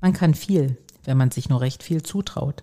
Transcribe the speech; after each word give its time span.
Man 0.00 0.12
kann 0.12 0.34
viel, 0.34 0.76
wenn 1.04 1.16
man 1.16 1.30
sich 1.30 1.48
nur 1.48 1.60
recht 1.60 1.82
viel 1.82 2.02
zutraut. 2.02 2.62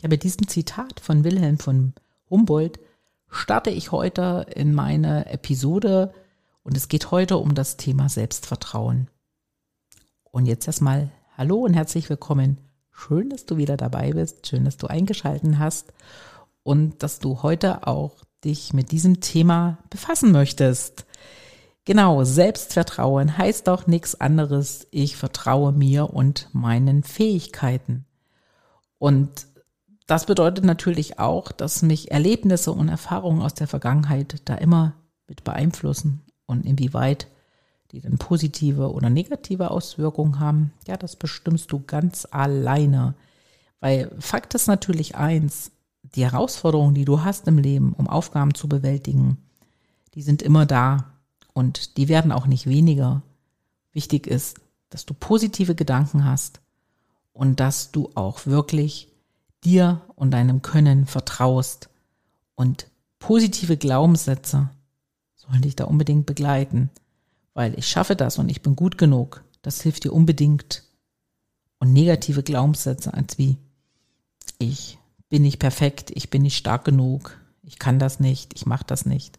Ja, 0.00 0.08
mit 0.08 0.22
diesem 0.22 0.46
Zitat 0.46 1.00
von 1.00 1.24
Wilhelm 1.24 1.58
von 1.58 1.94
Humboldt 2.30 2.78
starte 3.28 3.70
ich 3.70 3.90
heute 3.90 4.46
in 4.54 4.72
meine 4.74 5.26
Episode 5.26 6.12
und 6.62 6.76
es 6.76 6.88
geht 6.88 7.10
heute 7.10 7.38
um 7.38 7.54
das 7.54 7.76
Thema 7.76 8.08
Selbstvertrauen. 8.08 9.08
Und 10.30 10.46
jetzt 10.46 10.66
erstmal 10.66 11.10
Hallo 11.36 11.56
und 11.56 11.74
herzlich 11.74 12.08
willkommen. 12.08 12.58
Schön, 12.92 13.28
dass 13.28 13.44
du 13.44 13.56
wieder 13.56 13.76
dabei 13.76 14.12
bist, 14.12 14.46
schön, 14.46 14.64
dass 14.64 14.76
du 14.76 14.86
eingeschalten 14.86 15.58
hast 15.58 15.92
und 16.62 17.02
dass 17.02 17.18
du 17.18 17.42
heute 17.42 17.86
auch 17.86 18.24
dich 18.44 18.72
mit 18.72 18.92
diesem 18.92 19.20
Thema 19.20 19.78
befassen 19.90 20.30
möchtest. 20.30 21.05
Genau, 21.86 22.24
Selbstvertrauen 22.24 23.38
heißt 23.38 23.68
doch 23.68 23.86
nichts 23.86 24.20
anderes. 24.20 24.88
Ich 24.90 25.16
vertraue 25.16 25.70
mir 25.70 26.12
und 26.12 26.48
meinen 26.52 27.04
Fähigkeiten. 27.04 28.04
Und 28.98 29.46
das 30.08 30.26
bedeutet 30.26 30.64
natürlich 30.64 31.20
auch, 31.20 31.52
dass 31.52 31.82
mich 31.82 32.10
Erlebnisse 32.10 32.72
und 32.72 32.88
Erfahrungen 32.88 33.40
aus 33.40 33.54
der 33.54 33.68
Vergangenheit 33.68 34.42
da 34.46 34.56
immer 34.56 34.94
mit 35.28 35.44
beeinflussen 35.44 36.22
und 36.46 36.66
inwieweit 36.66 37.28
die 37.92 38.00
dann 38.00 38.18
positive 38.18 38.92
oder 38.92 39.08
negative 39.08 39.70
Auswirkungen 39.70 40.40
haben. 40.40 40.72
Ja, 40.88 40.96
das 40.96 41.14
bestimmst 41.14 41.70
du 41.70 41.84
ganz 41.86 42.26
alleine. 42.28 43.14
Weil 43.78 44.10
Fakt 44.18 44.56
ist 44.56 44.66
natürlich 44.66 45.14
eins, 45.14 45.70
die 46.02 46.24
Herausforderungen, 46.24 46.94
die 46.94 47.04
du 47.04 47.22
hast 47.22 47.46
im 47.46 47.58
Leben, 47.58 47.92
um 47.92 48.08
Aufgaben 48.08 48.54
zu 48.54 48.68
bewältigen, 48.68 49.38
die 50.14 50.22
sind 50.22 50.42
immer 50.42 50.66
da 50.66 51.12
und 51.56 51.96
die 51.96 52.08
werden 52.08 52.32
auch 52.32 52.46
nicht 52.46 52.66
weniger. 52.66 53.22
Wichtig 53.92 54.26
ist, 54.26 54.60
dass 54.90 55.06
du 55.06 55.14
positive 55.14 55.74
Gedanken 55.74 56.26
hast 56.26 56.60
und 57.32 57.60
dass 57.60 57.92
du 57.92 58.10
auch 58.14 58.44
wirklich 58.44 59.08
dir 59.64 60.02
und 60.16 60.32
deinem 60.32 60.60
Können 60.60 61.06
vertraust. 61.06 61.88
Und 62.56 62.90
positive 63.18 63.78
Glaubenssätze 63.78 64.68
sollen 65.34 65.62
dich 65.62 65.74
da 65.74 65.84
unbedingt 65.84 66.26
begleiten, 66.26 66.90
weil 67.54 67.72
ich 67.78 67.88
schaffe 67.88 68.16
das 68.16 68.36
und 68.36 68.50
ich 68.50 68.60
bin 68.60 68.76
gut 68.76 68.98
genug. 68.98 69.42
Das 69.62 69.80
hilft 69.80 70.04
dir 70.04 70.12
unbedingt. 70.12 70.82
Und 71.78 71.94
negative 71.94 72.42
Glaubenssätze 72.42 73.14
als 73.14 73.38
wie 73.38 73.56
ich 74.58 74.98
bin 75.30 75.40
nicht 75.40 75.58
perfekt, 75.58 76.10
ich 76.14 76.28
bin 76.28 76.42
nicht 76.42 76.58
stark 76.58 76.84
genug, 76.84 77.40
ich 77.62 77.78
kann 77.78 77.98
das 77.98 78.20
nicht, 78.20 78.52
ich 78.52 78.66
mache 78.66 78.84
das 78.86 79.06
nicht. 79.06 79.38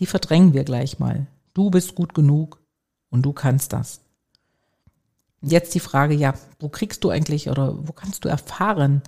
Die 0.00 0.06
verdrängen 0.06 0.52
wir 0.52 0.64
gleich 0.64 0.98
mal. 0.98 1.28
Du 1.56 1.70
bist 1.70 1.94
gut 1.94 2.12
genug 2.12 2.60
und 3.08 3.22
du 3.22 3.32
kannst 3.32 3.72
das. 3.72 4.02
Jetzt 5.40 5.74
die 5.74 5.80
Frage, 5.80 6.12
ja, 6.12 6.34
wo 6.58 6.68
kriegst 6.68 7.02
du 7.02 7.08
eigentlich 7.08 7.48
oder 7.48 7.88
wo 7.88 7.92
kannst 7.92 8.26
du 8.26 8.28
erfahren, 8.28 9.00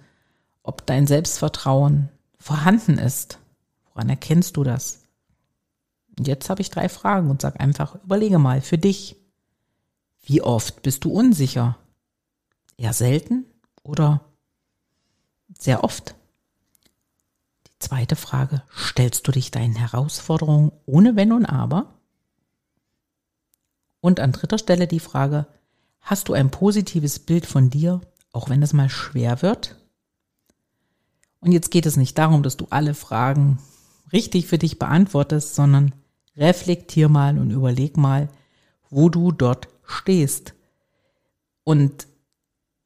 ob 0.62 0.86
dein 0.86 1.06
Selbstvertrauen 1.06 2.08
vorhanden 2.38 2.96
ist? 2.96 3.38
Woran 3.92 4.08
erkennst 4.08 4.56
du 4.56 4.64
das? 4.64 5.02
Und 6.16 6.26
jetzt 6.26 6.48
habe 6.48 6.62
ich 6.62 6.70
drei 6.70 6.88
Fragen 6.88 7.28
und 7.28 7.42
sag 7.42 7.60
einfach, 7.60 8.02
überlege 8.02 8.38
mal 8.38 8.62
für 8.62 8.78
dich. 8.78 9.16
Wie 10.22 10.40
oft 10.40 10.80
bist 10.80 11.04
du 11.04 11.12
unsicher? 11.12 11.76
Eher 12.78 12.94
selten 12.94 13.44
oder 13.82 14.22
sehr 15.58 15.84
oft? 15.84 16.14
Die 17.66 17.78
zweite 17.78 18.16
Frage, 18.16 18.62
stellst 18.74 19.28
du 19.28 19.32
dich 19.32 19.50
deinen 19.50 19.76
Herausforderungen 19.76 20.72
ohne 20.86 21.14
Wenn 21.14 21.32
und 21.32 21.44
Aber? 21.44 21.97
Und 24.00 24.20
an 24.20 24.32
dritter 24.32 24.58
Stelle 24.58 24.86
die 24.86 25.00
Frage, 25.00 25.46
hast 26.00 26.28
du 26.28 26.32
ein 26.32 26.50
positives 26.50 27.18
Bild 27.18 27.46
von 27.46 27.70
dir, 27.70 28.00
auch 28.32 28.48
wenn 28.48 28.62
es 28.62 28.72
mal 28.72 28.88
schwer 28.88 29.42
wird? 29.42 29.76
Und 31.40 31.52
jetzt 31.52 31.70
geht 31.70 31.86
es 31.86 31.96
nicht 31.96 32.18
darum, 32.18 32.42
dass 32.42 32.56
du 32.56 32.66
alle 32.70 32.94
Fragen 32.94 33.58
richtig 34.12 34.46
für 34.46 34.58
dich 34.58 34.78
beantwortest, 34.78 35.54
sondern 35.54 35.94
reflektier 36.36 37.08
mal 37.08 37.38
und 37.38 37.50
überleg 37.50 37.96
mal, 37.96 38.28
wo 38.90 39.08
du 39.08 39.32
dort 39.32 39.68
stehst. 39.84 40.54
Und 41.64 42.06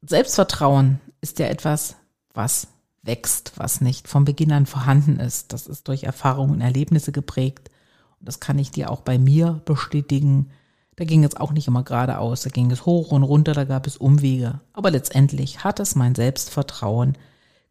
Selbstvertrauen 0.03 1.01
ist 1.21 1.39
ja 1.39 1.47
etwas, 1.47 1.97
was 2.35 2.69
wächst, 3.03 3.53
was 3.57 3.81
nicht 3.81 4.09
von 4.09 4.25
Beginn 4.25 4.53
an 4.53 4.67
vorhanden 4.67 5.21
ist. 5.21 5.53
Das 5.53 5.67
ist 5.67 5.89
durch 5.89 6.05
Erfahrungen 6.05 6.55
und 6.55 6.61
Erlebnisse 6.61 7.13
geprägt. 7.13 7.71
Und 8.19 8.29
das 8.29 8.41
kann 8.41 8.59
ich 8.59 8.71
dir 8.71 8.91
auch 8.91 9.01
bei 9.01 9.19
mir 9.19 9.61
bestätigen. 9.65 10.51
Da 10.97 11.05
ging 11.05 11.25
es 11.25 11.37
auch 11.37 11.53
nicht 11.53 11.69
immer 11.69 11.83
geradeaus, 11.83 12.43
da 12.43 12.51
ging 12.51 12.71
es 12.71 12.85
hoch 12.85 13.13
und 13.13 13.23
runter, 13.23 13.53
da 13.55 13.65
gab 13.65 13.87
es 13.87 13.97
Umwege. 13.97 14.61
Aber 14.73 14.91
letztendlich 14.91 15.65
hat 15.65 15.81
es 15.81 15.95
mein 15.95 16.15
Selbstvertrauen 16.15 17.17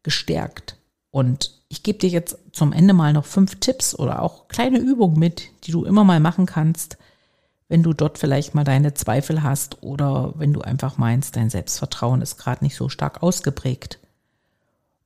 gestärkt. 0.02 0.76
Und 1.10 1.62
ich 1.68 1.82
gebe 1.82 1.98
dir 1.98 2.08
jetzt 2.08 2.36
zum 2.52 2.72
Ende 2.72 2.94
mal 2.94 3.12
noch 3.12 3.24
fünf 3.24 3.60
Tipps 3.60 3.94
oder 3.94 4.22
auch 4.22 4.48
kleine 4.48 4.78
Übungen 4.78 5.18
mit, 5.18 5.50
die 5.64 5.70
du 5.70 5.84
immer 5.84 6.04
mal 6.04 6.20
machen 6.20 6.46
kannst, 6.46 6.98
wenn 7.68 7.82
du 7.82 7.92
dort 7.92 8.18
vielleicht 8.18 8.54
mal 8.54 8.64
deine 8.64 8.92
Zweifel 8.94 9.42
hast 9.42 9.82
oder 9.82 10.34
wenn 10.36 10.52
du 10.52 10.60
einfach 10.60 10.98
meinst, 10.98 11.36
dein 11.36 11.48
Selbstvertrauen 11.48 12.20
ist 12.20 12.36
gerade 12.36 12.64
nicht 12.64 12.76
so 12.76 12.88
stark 12.88 13.22
ausgeprägt. 13.22 13.98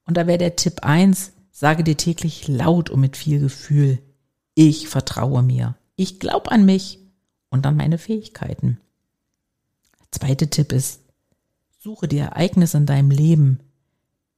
Und 0.07 0.17
da 0.17 0.27
wäre 0.27 0.39
der 0.39 0.57
Tipp 0.57 0.81
eins: 0.83 1.33
sage 1.53 1.85
dir 1.85 1.97
täglich 1.97 2.49
laut 2.49 2.91
und 2.91 3.01
mit 3.01 3.17
viel 3.17 3.39
Gefühl, 3.39 4.01
ich 4.55 4.89
vertraue 4.89 5.43
mir, 5.43 5.77
ich 5.95 6.19
glaube 6.19 6.51
an 6.51 6.65
mich 6.65 7.06
und 7.51 7.67
an 7.67 7.77
meine 7.77 7.99
Fähigkeiten. 7.99 8.81
Zweite 10.11 10.49
Tipp 10.49 10.73
ist, 10.73 11.03
suche 11.79 12.09
dir 12.09 12.25
Ereignisse 12.25 12.79
in 12.79 12.87
deinem 12.87 13.11
Leben, 13.11 13.61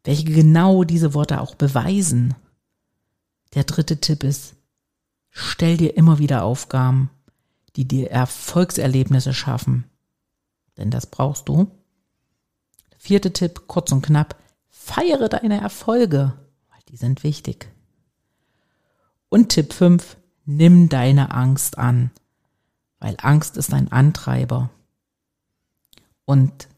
welche 0.05 0.25
genau 0.25 0.85
diese 0.85 1.15
Worte 1.15 1.41
auch 1.41 1.55
beweisen. 1.55 2.35
Der 3.55 3.65
dritte 3.65 4.01
Tipp 4.01 4.25
ist, 4.25 4.55
stell 5.31 5.77
dir 5.77 5.97
immer 5.97 6.19
wieder 6.19 6.45
Aufgaben, 6.45 7.11
die 7.77 7.87
dir 7.87 8.11
Erfolgserlebnisse 8.11 9.33
schaffen. 9.35 9.85
Denn 10.77 10.91
das 10.91 11.07
brauchst 11.07 11.49
du. 11.49 11.71
Vierte 12.97 13.33
Tipp, 13.33 13.65
kurz 13.67 13.93
und 13.93 14.03
knapp, 14.03 14.37
feiere 14.69 15.29
deine 15.29 15.61
Erfolge, 15.61 16.35
weil 16.71 16.81
die 16.89 16.97
sind 16.97 17.23
wichtig. 17.23 17.71
Und 19.29 19.51
Tipp 19.51 19.73
5, 19.73 20.17
nimm 20.45 20.89
deine 20.89 21.31
Angst 21.33 21.79
an 21.79 22.11
weil 23.01 23.17
Angst 23.19 23.57
ist 23.57 23.73
ein 23.73 23.93
Antreiber. 23.93 24.71
Und 26.25 26.69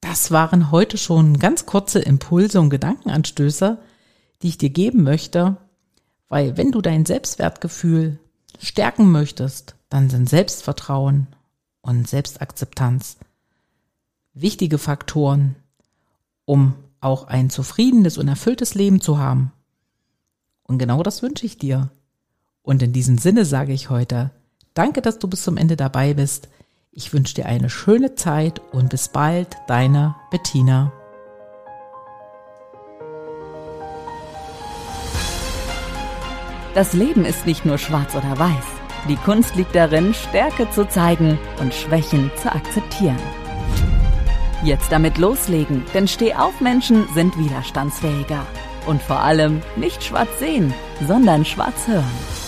das 0.00 0.30
waren 0.30 0.70
heute 0.70 0.96
schon 0.96 1.38
ganz 1.38 1.66
kurze 1.66 1.98
Impulse 1.98 2.60
und 2.60 2.70
Gedankenanstöße, 2.70 3.78
die 4.42 4.48
ich 4.48 4.58
dir 4.58 4.70
geben 4.70 5.02
möchte, 5.02 5.56
weil 6.28 6.56
wenn 6.56 6.72
du 6.72 6.80
dein 6.80 7.04
Selbstwertgefühl 7.04 8.18
stärken 8.58 9.10
möchtest, 9.10 9.76
dann 9.88 10.10
sind 10.10 10.28
Selbstvertrauen 10.28 11.26
und 11.80 12.08
Selbstakzeptanz 12.08 13.16
wichtige 14.34 14.78
Faktoren, 14.78 15.56
um 16.44 16.74
auch 17.00 17.24
ein 17.24 17.50
zufriedenes 17.50 18.18
und 18.18 18.28
erfülltes 18.28 18.74
Leben 18.74 19.00
zu 19.00 19.18
haben. 19.18 19.52
Und 20.64 20.78
genau 20.78 21.02
das 21.02 21.22
wünsche 21.22 21.46
ich 21.46 21.58
dir. 21.58 21.90
Und 22.62 22.82
in 22.82 22.92
diesem 22.92 23.18
Sinne 23.18 23.44
sage 23.44 23.72
ich 23.72 23.88
heute, 23.88 24.30
Danke, 24.78 25.02
dass 25.02 25.18
du 25.18 25.26
bis 25.26 25.42
zum 25.42 25.56
Ende 25.56 25.74
dabei 25.74 26.14
bist. 26.14 26.48
Ich 26.92 27.12
wünsche 27.12 27.34
dir 27.34 27.46
eine 27.46 27.68
schöne 27.68 28.14
Zeit 28.14 28.60
und 28.70 28.90
bis 28.90 29.08
bald, 29.08 29.56
deine 29.66 30.14
Bettina. 30.30 30.92
Das 36.74 36.92
Leben 36.92 37.24
ist 37.24 37.44
nicht 37.44 37.64
nur 37.64 37.76
schwarz 37.76 38.14
oder 38.14 38.38
weiß. 38.38 38.64
Die 39.08 39.16
Kunst 39.16 39.56
liegt 39.56 39.74
darin, 39.74 40.14
Stärke 40.14 40.70
zu 40.70 40.86
zeigen 40.86 41.40
und 41.58 41.74
Schwächen 41.74 42.30
zu 42.36 42.48
akzeptieren. 42.52 43.18
Jetzt 44.62 44.92
damit 44.92 45.18
loslegen, 45.18 45.84
denn 45.92 46.06
Stehaufmenschen 46.06 47.08
sind 47.14 47.36
widerstandsfähiger. 47.36 48.46
Und 48.86 49.02
vor 49.02 49.18
allem 49.18 49.60
nicht 49.74 50.04
schwarz 50.04 50.38
sehen, 50.38 50.72
sondern 51.04 51.44
schwarz 51.44 51.88
hören. 51.88 52.47